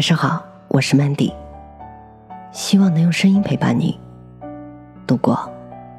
[0.00, 1.30] 晚上好，我是 Mandy，
[2.52, 4.00] 希望能用声音陪伴你
[5.06, 5.38] 度过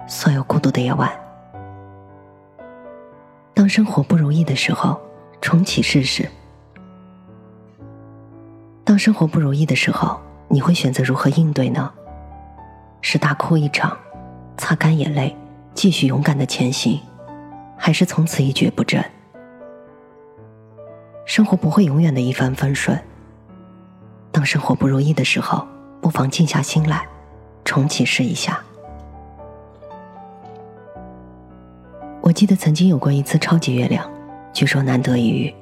[0.08, 1.08] 所有孤独的夜晚。
[3.54, 5.00] 当生活不如意的时候，
[5.40, 6.28] 重启试试。
[8.84, 11.94] 当生活不如意的时候，你会选择如何应对呢？
[13.02, 13.96] 是大哭一场，
[14.58, 15.38] 擦干眼泪，
[15.76, 17.00] 继续勇敢的前行，
[17.78, 19.06] 还是从此一蹶不振？
[21.24, 23.00] 生活不会永远的一帆风顺。
[24.42, 25.68] 当生活不如意的时候，
[26.02, 27.08] 不妨静下心来，
[27.64, 28.60] 重启试一下。
[32.22, 34.04] 我记得曾经有过一次超级月亮，
[34.52, 35.54] 据说难得一遇。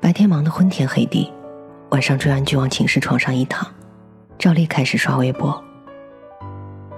[0.00, 1.32] 白天忙得昏天黑地，
[1.90, 3.68] 晚上追完剧往寝室床上一躺，
[4.38, 5.60] 照例开始刷微博。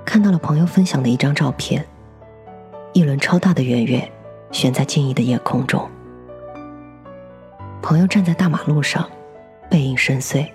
[0.05, 1.83] 看到了朋友分享的一张照片，
[2.92, 4.06] 一轮超大的圆月
[4.52, 5.88] 悬在静谧的夜空中。
[7.80, 9.08] 朋友站在大马路上。
[9.74, 10.48] 背影深邃，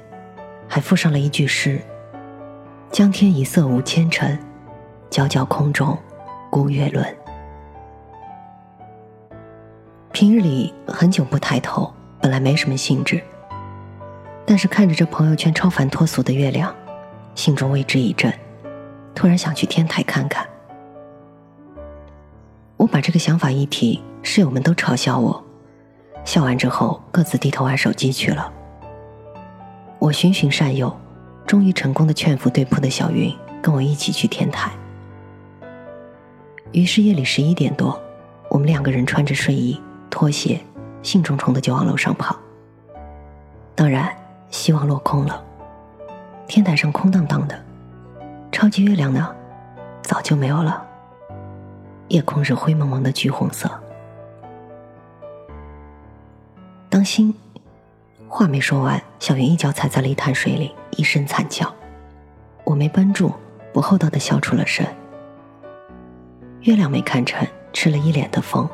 [0.65, 1.81] 还附上了一句诗
[2.89, 4.39] ：“江天一色无纤尘，
[5.11, 5.97] 皎皎空中
[6.49, 7.05] 孤月轮。”
[10.13, 13.21] 平日里很久不抬头，本来没什么兴致，
[14.45, 16.73] 但是看着这朋友圈超凡脱俗的月亮，
[17.35, 18.33] 心中为之一振，
[19.13, 20.47] 突然想去天台看看。
[22.77, 25.43] 我把这个想法一提，室友们都嘲笑我，
[26.23, 28.53] 笑完之后各自低头玩手机去了。
[29.99, 30.95] 我循循善诱，
[31.45, 34.71] 终于成功的劝服对铺的小云跟我一起去天台。
[36.71, 38.01] 于是夜里十一点多，
[38.49, 40.61] 我们两个人穿着睡衣、拖鞋，
[41.03, 42.33] 兴冲冲的就往楼上跑。
[43.75, 44.09] 当然，
[44.49, 45.43] 希望落空了，
[46.47, 47.61] 天台上空荡荡的，
[48.53, 49.35] 超级月亮呢，
[50.01, 50.81] 早就没有了。
[52.07, 53.69] 夜空是灰蒙蒙的橘红色。
[56.89, 57.35] 当心！
[58.31, 61.73] 话没说完，小云一脚踩在了一滩水里，一声惨叫。
[62.63, 63.33] 我没绷住，
[63.73, 64.85] 不厚道的笑出了声。
[66.61, 68.69] 月亮没看成，吃了一脸的风。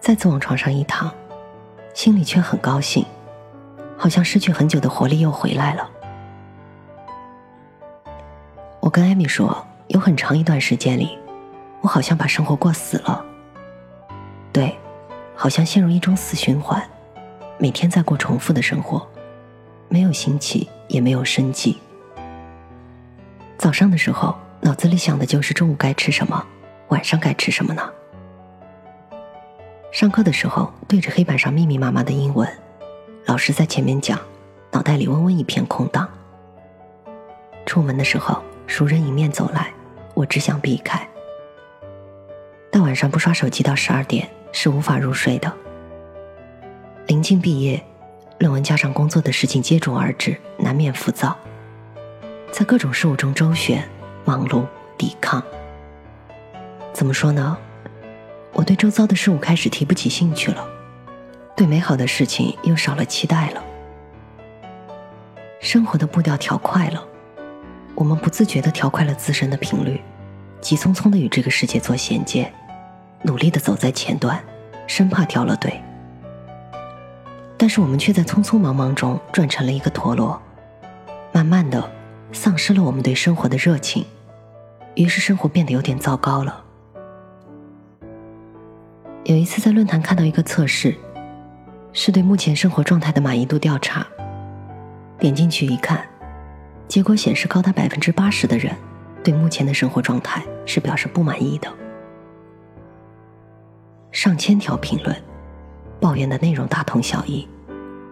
[0.00, 1.10] 再次往床上一躺，
[1.94, 3.04] 心里却很高兴，
[3.96, 5.90] 好像失去很久的活力又回来了。
[8.80, 11.18] 我跟艾米说，有很长一段时间里，
[11.80, 13.24] 我好像把生活过死了。
[14.52, 14.76] 对，
[15.34, 16.86] 好像陷入一种死循环。
[17.58, 19.06] 每天在过重复的生活，
[19.88, 21.78] 没有新奇，也没有生机。
[23.56, 26.44] 早上的时候，脑子里想的就是中午该吃什么，
[26.88, 27.90] 晚上该吃什么呢？
[29.90, 32.46] 上课的时候，对着黑板上密密麻麻的英文，
[33.24, 34.20] 老师在前面讲，
[34.70, 36.06] 脑袋里嗡嗡一片空荡。
[37.64, 39.72] 出门的时候，熟人迎面走来，
[40.12, 41.08] 我只想避开。
[42.70, 45.50] 大晚上不刷手机到十二点，是无法入睡的。
[47.06, 47.80] 临近毕业，
[48.40, 51.36] 论文加上工作的事情接踵而至，难免浮躁。
[52.50, 53.88] 在各种事物中周旋、
[54.24, 54.64] 忙碌、
[54.98, 55.40] 抵抗。
[56.92, 57.56] 怎么说呢？
[58.52, 60.66] 我对周遭的事物开始提不起兴趣了，
[61.54, 63.62] 对美好的事情又少了期待了。
[65.60, 67.06] 生活的步调调快了，
[67.94, 70.00] 我们不自觉地调快了自身的频率，
[70.60, 72.52] 急匆匆地与这个世界做衔接，
[73.22, 74.42] 努力地走在前端，
[74.88, 75.80] 生怕掉了队。
[77.58, 80.40] 但是我们却在匆匆忙忙中转成了一个陀螺，
[81.32, 81.90] 慢慢的
[82.32, 84.04] 丧失了我们对生活的热情，
[84.94, 86.62] 于是生活变得有点糟糕了。
[89.24, 90.94] 有一次在论坛看到一个测试，
[91.92, 94.06] 是对目前生活状态的满意度调查，
[95.18, 96.06] 点进去一看，
[96.86, 98.72] 结果显示高达百分之八十的人
[99.24, 101.72] 对目前的生活状态是表示不满意的，
[104.12, 105.16] 上千条评论。
[106.00, 107.48] 抱怨的内容大同小异，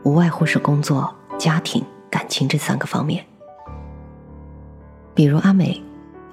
[0.04, 3.24] 无外乎是工作、家庭、感情这三个方面。
[5.14, 5.82] 比如阿美，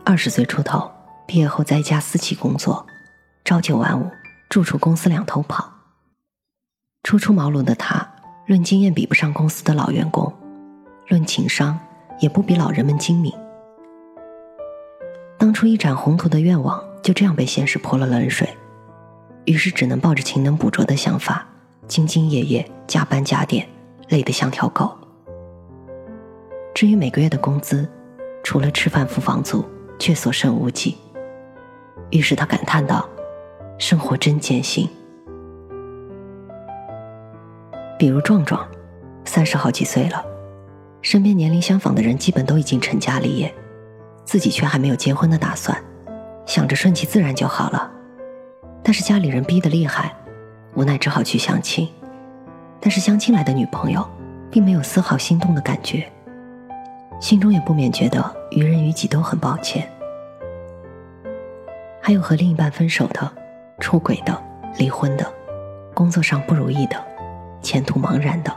[0.04, 0.90] 二十岁出头，
[1.28, 2.86] 毕业后在一家私企工作，
[3.44, 4.10] 朝九晚五，
[4.50, 5.72] 住处公司两头跑。
[7.04, 8.08] 初出茅庐的她，
[8.48, 10.34] 论经验比不上公司的老员工，
[11.10, 11.78] 论情商
[12.20, 13.32] 也不比老人们精明。
[15.38, 18.48] 当初一展宏图的愿望，就这样被现实泼了冷水。
[19.46, 21.48] 于是只能抱着勤能补拙的想法，
[21.88, 23.68] 兢兢业业加班加点，
[24.10, 24.96] 累得像条狗。
[26.74, 27.88] 至于每个月的工资，
[28.44, 29.66] 除了吃饭付房租，
[30.00, 30.98] 却所剩无几。
[32.12, 33.08] 于是他感叹道
[33.78, 34.88] ：“生活真艰辛。”
[37.98, 38.68] 比如壮壮，
[39.26, 40.24] 三十好几岁了，
[41.02, 43.54] 身边年龄相仿的人基本都已经成家立业，
[44.24, 45.78] 自己却还没有结婚的打算，
[46.46, 47.92] 想着顺其自然就好了。
[48.84, 50.14] 但是家里人逼得厉害，
[50.74, 51.88] 无奈只好去相亲。
[52.80, 54.04] 但是相亲来的女朋友，
[54.50, 56.06] 并没有丝毫心动的感觉，
[57.20, 59.88] 心中也不免觉得于人于己都很抱歉。
[62.02, 63.32] 还有和另一半分手的、
[63.80, 64.36] 出轨的、
[64.78, 65.32] 离婚的、
[65.94, 66.96] 工作上不如意的、
[67.62, 68.52] 前途茫然的，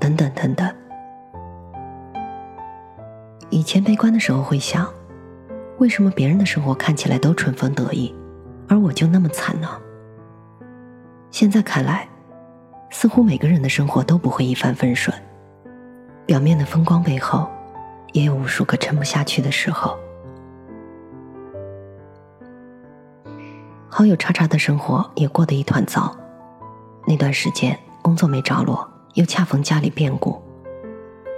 [0.00, 0.68] 等等等等。
[3.50, 4.92] 以前悲观的时候会想，
[5.78, 8.12] 为什么别人的生活看起来都春风得意，
[8.68, 9.68] 而我就那么惨呢？
[11.30, 12.08] 现在看来，
[12.90, 15.14] 似乎每个人的生活都不会一帆风顺，
[16.24, 17.48] 表面的风光背后，
[18.12, 19.98] 也有无数个撑不下去的时候。
[23.88, 26.16] 好友叉叉的生活也过得一团糟，
[27.06, 30.40] 那段时间工作没着落，又恰逢家里变故，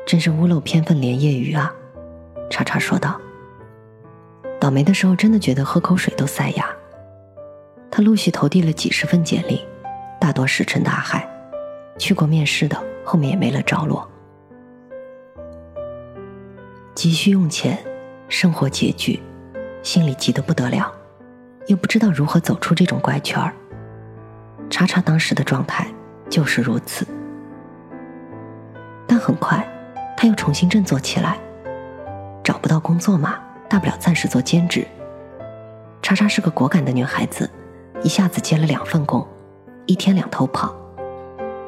[0.06, 1.72] 真是屋漏偏逢连夜雨啊。
[2.50, 3.18] 叉叉说道
[4.60, 6.66] ：“倒霉的时候，真的觉得喝口水都塞牙。”
[7.90, 9.64] 他陆续投递了几十份简历，
[10.20, 11.28] 大多石沉大海。
[11.98, 14.06] 去过面试的，后面也没了着落。
[16.94, 17.78] 急需用钱，
[18.28, 19.22] 生活拮据，
[19.82, 20.92] 心里急得不得了，
[21.68, 23.54] 又不知道如何走出这种怪圈儿。
[24.68, 25.86] 叉叉当时的状态
[26.28, 27.06] 就是如此，
[29.06, 29.66] 但很快
[30.16, 31.38] 他又重新振作起来。
[32.42, 34.86] 找不到工作嘛，大不了暂时做兼职。
[36.02, 37.50] 叉叉是个果敢的女孩子，
[38.06, 39.26] 一下子接了两份工，
[39.84, 40.72] 一天两头跑。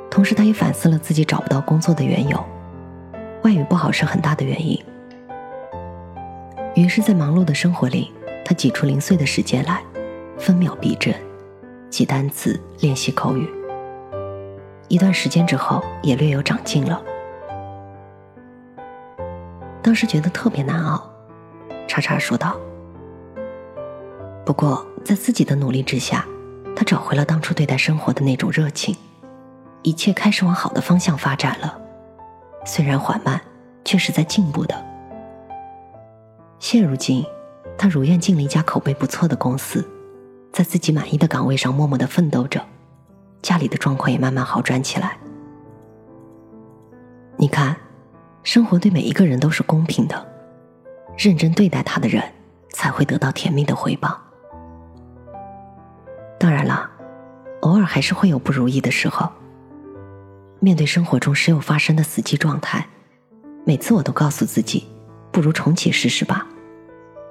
[0.08, 2.38] 同时，他也反思了自己找不到工作的缘由，
[3.42, 4.80] 外语不好是很大的原因。
[6.76, 8.12] 于是，在忙碌的生活里，
[8.44, 9.82] 他挤出零碎的时间来，
[10.38, 11.12] 分秒必争，
[11.90, 13.50] 记单词，练习口语。
[14.86, 17.02] 一段时间之后，也略有长进了。
[19.82, 21.02] 当时觉得特别难熬，
[21.88, 22.56] 叉叉说道。
[24.46, 26.22] 不过在自己的努力之下，
[26.76, 28.94] 他找回了当初对待生活的那种热情，
[29.80, 31.80] 一切开始往好的方向发展了。
[32.66, 33.40] 虽然缓慢，
[33.86, 34.84] 却是在进步的。
[36.58, 37.24] 现如今，
[37.78, 39.82] 他如愿进了一家口碑不错的公司，
[40.52, 42.62] 在自己满意的岗位上默默的奋斗着，
[43.40, 45.16] 家里的状况也慢慢好转起来。
[47.38, 47.74] 你看。
[48.44, 50.26] 生活对每一个人都是公平的，
[51.18, 52.22] 认真对待他的人
[52.72, 54.18] 才会得到甜蜜的回报。
[56.38, 56.90] 当然了，
[57.62, 59.30] 偶尔还是会有不如意的时候。
[60.60, 62.86] 面对生活中时有发生的死机状态，
[63.64, 64.86] 每次我都告诉自己，
[65.30, 66.46] 不如重启试试吧。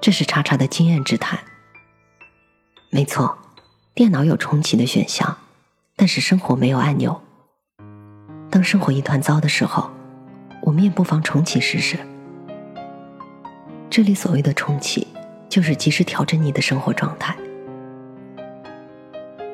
[0.00, 1.38] 这是叉叉的经验之谈。
[2.90, 3.38] 没错，
[3.94, 5.38] 电脑有重启的选项，
[5.96, 7.20] 但是生活没有按钮。
[8.50, 9.90] 当生活一团糟的时候。
[10.60, 11.96] 我们也不妨重启试试。
[13.88, 15.06] 这里所谓的重启，
[15.48, 17.34] 就是及时调整你的生活状态。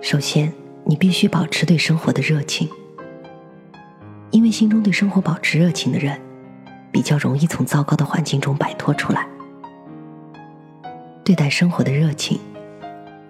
[0.04, 0.52] 首先，
[0.84, 2.68] 你必须保持对生活的热情，
[4.30, 6.20] 因为心中对生活保持热情的人，
[6.92, 9.26] 比较容易从糟糕的环境中摆脱出来。
[11.24, 12.38] 对待生活的热情，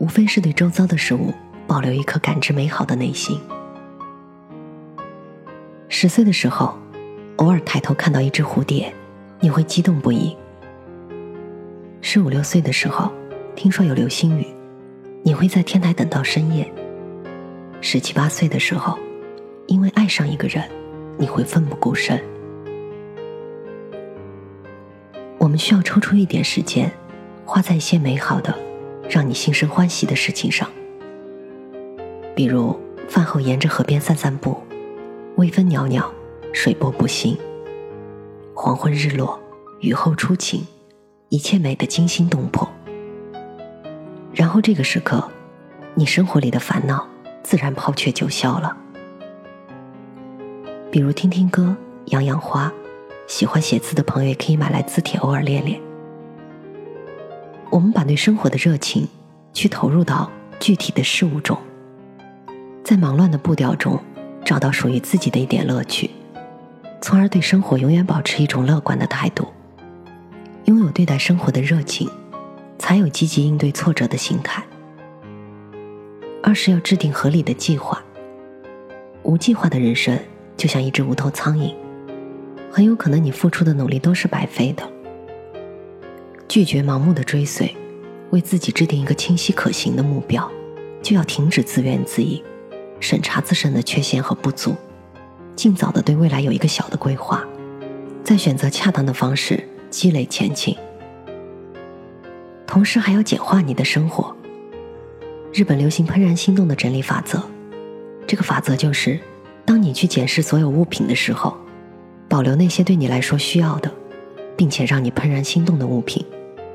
[0.00, 1.32] 无非是对周遭的事物
[1.64, 3.40] 保留一颗感知美好的内心。
[5.88, 6.76] 十岁的时候。
[7.38, 8.94] 偶尔抬头看到一只蝴蝶，
[9.40, 10.36] 你会激动不已。
[12.00, 13.12] 十五六岁的时候，
[13.56, 14.46] 听说有流星雨，
[15.26, 16.70] 你会在天台等到深夜。
[17.80, 18.98] 十七八岁的时候，
[19.66, 20.62] 因为爱上一个人，
[21.16, 22.22] 你会奋不顾身。
[25.38, 26.92] 我们需要抽出一点时间，
[27.46, 28.54] 花在一些美好的、
[29.08, 30.68] 让你心生欢喜的事情上，
[32.36, 32.78] 比如
[33.08, 34.58] 饭后沿着河边散散步，
[35.36, 36.04] 微风袅袅。
[36.52, 37.36] 水波不兴，
[38.54, 39.40] 黄昏日落，
[39.80, 40.64] 雨后初晴，
[41.30, 42.63] 一切美得惊心动魄。
[44.54, 45.28] 然后这个时刻，
[45.96, 47.04] 你生活里的烦恼
[47.42, 48.76] 自然抛却九霄了。
[50.92, 52.72] 比如听听歌，养养花，
[53.26, 55.80] 喜欢写字的朋友也可以买来字帖，偶尔练练。
[57.68, 59.08] 我们把对生活的热情，
[59.52, 60.30] 去投入到
[60.60, 61.58] 具体的事物中，
[62.84, 64.00] 在忙乱的步调中，
[64.44, 66.08] 找到属于自己的一点乐趣。
[67.00, 69.48] 从而对生活永远保持一种乐观的态度，
[70.66, 72.08] 拥有对待生活的热情，
[72.78, 74.64] 才有积极应对挫折的心态。
[76.42, 78.02] 二是要制定合理的计划。
[79.22, 80.18] 无计划的人生
[80.56, 81.74] 就像一只无头苍蝇，
[82.70, 84.82] 很有可能你付出的努力都是白费的。
[86.46, 87.74] 拒绝盲目的追随，
[88.30, 90.50] 为自己制定一个清晰可行的目标，
[91.02, 92.42] 就要停止自怨自艾，
[93.00, 94.74] 审查自身的缺陷和不足。
[95.56, 97.42] 尽早的对未来有一个小的规划，
[98.22, 100.76] 再选择恰当的方式积累前进。
[102.74, 104.36] 同时还要简化你的生活。
[105.52, 107.40] 日本流行怦然心动的整理法则，
[108.26, 109.16] 这个法则就是：
[109.64, 111.56] 当你去检视所有物品的时候，
[112.28, 113.88] 保留那些对你来说需要的，
[114.56, 116.26] 并且让你怦然心动的物品，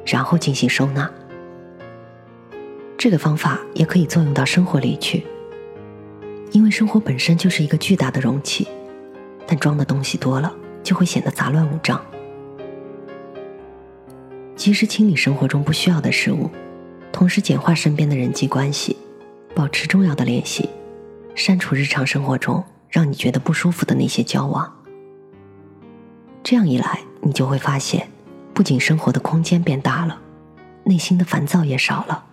[0.05, 1.11] 然后进行收纳。
[2.97, 5.25] 这个方法也可以作用到生活里去，
[6.53, 8.65] 因为生活本身就是一个巨大的容器，
[9.45, 12.01] 但装的东西多了，就会显得杂乱无章。
[14.59, 16.49] 及时清理生活中不需要的事物，
[17.13, 18.97] 同时简化身边的人际关系，
[19.55, 20.69] 保持重要的联系，
[21.33, 24.69] 删除日常生活中让你觉得不舒服的那些交往。
[26.43, 28.09] 这样一来，你就会发现，
[28.53, 30.19] 不仅生活的空间变大了，
[30.83, 32.25] 内心的烦躁也少了。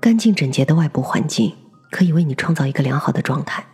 [0.00, 1.54] 干净整洁的外部环境
[1.90, 3.66] 可以为你创造一个良好的状态，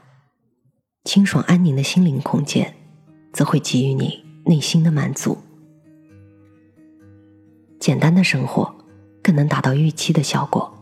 [1.05, 2.75] 清爽安宁的心灵空间
[3.33, 5.39] 则会给予你内心的满足。
[7.83, 8.73] 简单的生活
[9.25, 10.73] 更能达到预期的效果。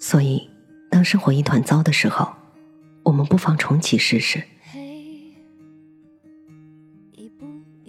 [0.00, 0.48] 所以，
[0.90, 2.26] 当生活一团糟的时候，
[3.02, 4.42] 我们不妨重启试试。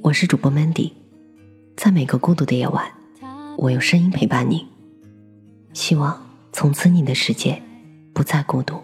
[0.01, 0.91] 我是主播 Mandy，
[1.77, 2.91] 在每个孤独的夜晚，
[3.58, 4.67] 我用声音陪伴你。
[5.72, 7.63] 希望从此你的世界
[8.13, 8.84] 不再孤独。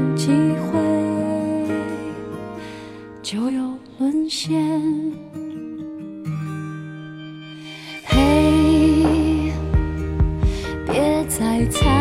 [4.33, 4.47] 嘿，
[10.87, 12.00] 别再猜。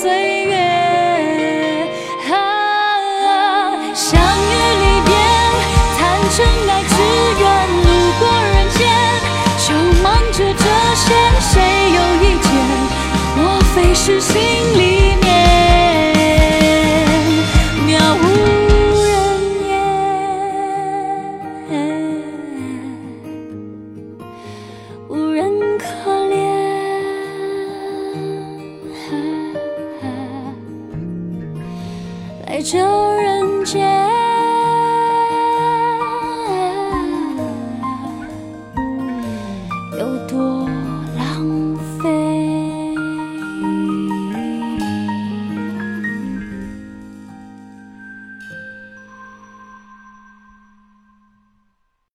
[0.00, 0.54] 岁月。
[3.94, 5.10] 相遇离别，
[5.98, 5.98] 谈
[6.36, 6.38] 真
[6.68, 6.94] 爱，只
[7.40, 7.42] 愿
[7.82, 7.86] 路
[8.20, 8.80] 过人间，
[9.58, 9.68] 就
[10.04, 10.64] 忙着这
[10.94, 11.04] 些，
[11.40, 11.50] 谁
[11.96, 12.48] 有意见？
[13.36, 13.40] 莫
[13.74, 14.32] 非是心
[14.78, 14.80] 里
[15.20, 15.26] 面
[17.88, 17.90] 渺
[18.22, 18.24] 无
[19.02, 19.10] 人
[25.34, 25.67] 烟？
[32.58, 32.76] 在这
[33.20, 34.07] 人间。